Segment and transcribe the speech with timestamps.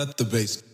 [0.00, 0.69] Let the bass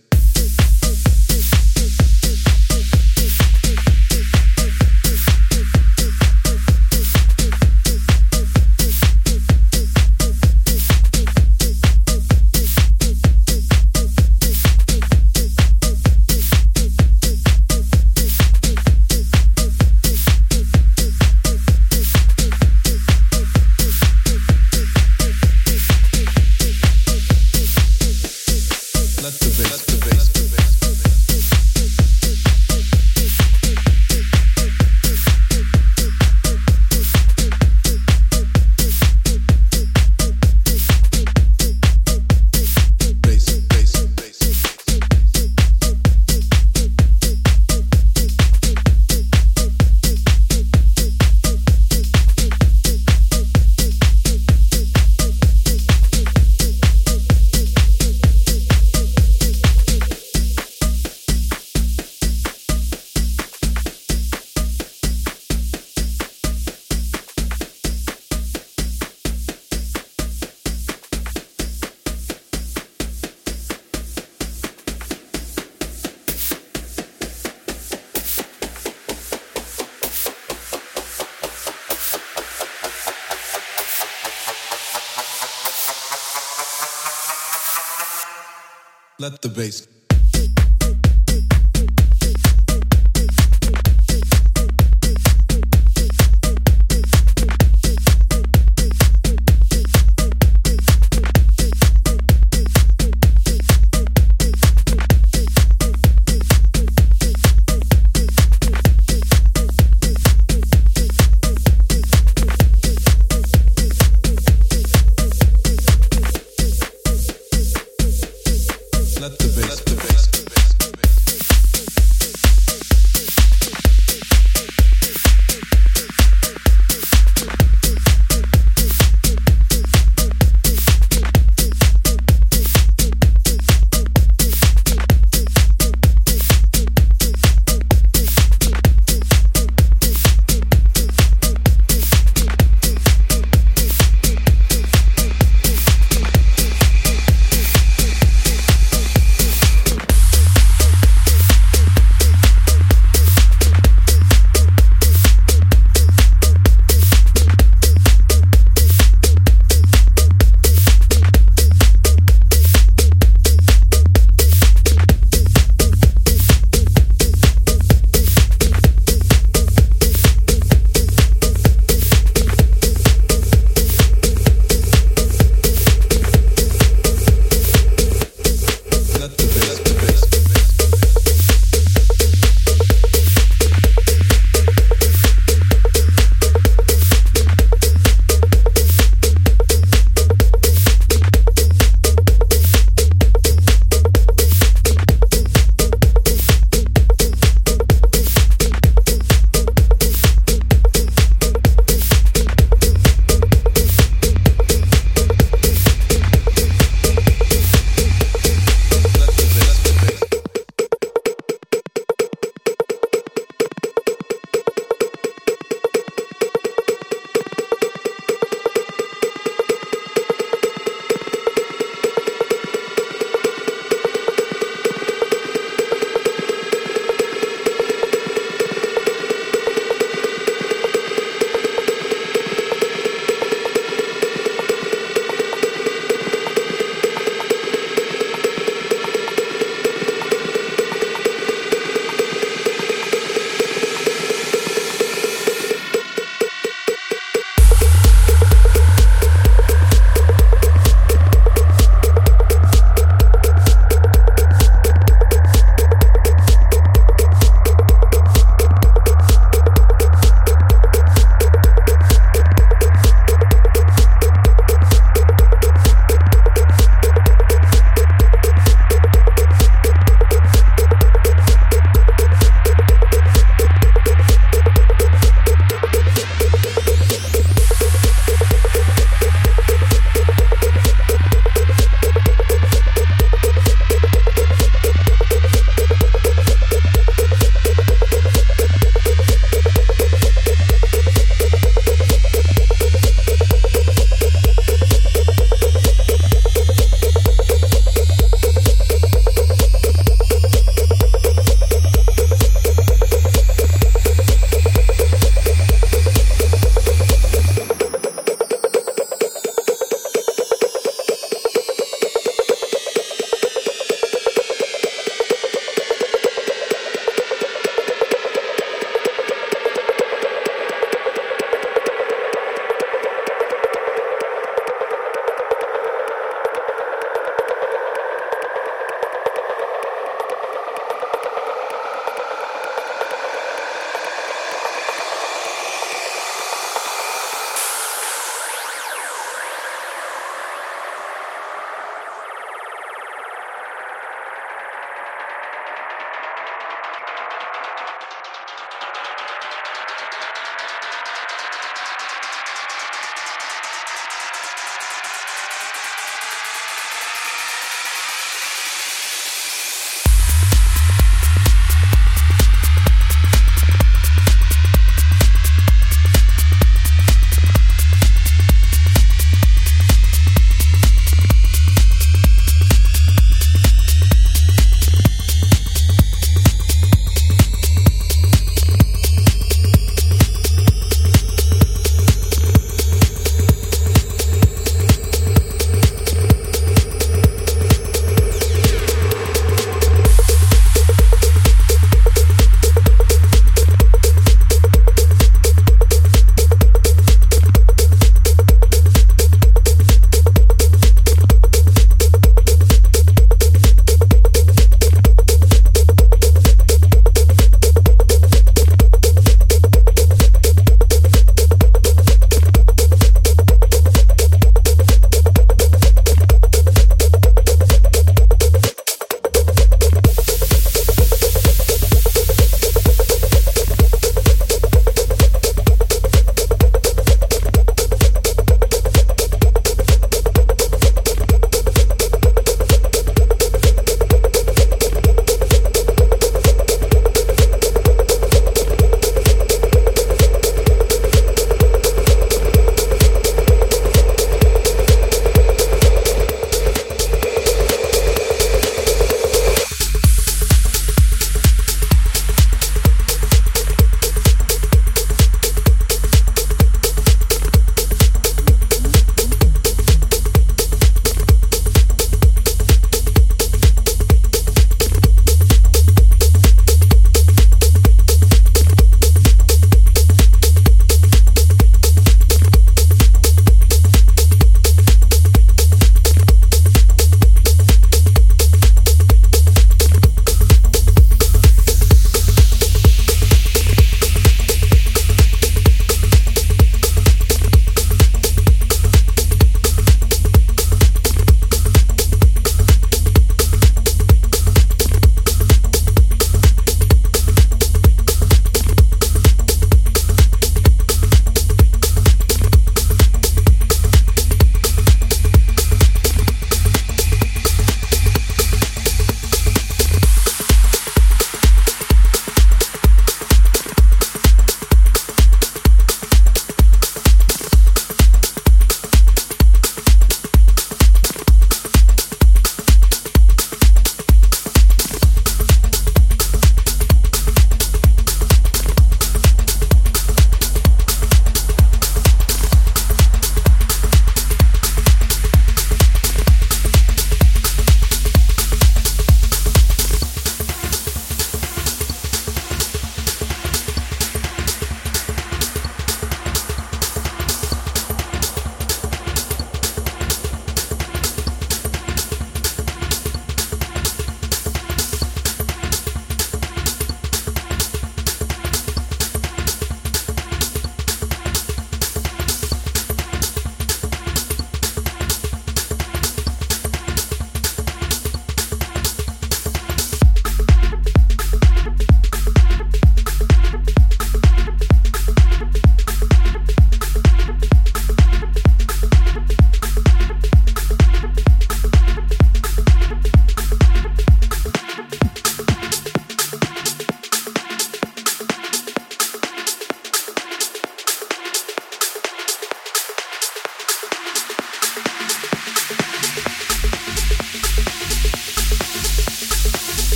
[89.26, 89.95] Let the bass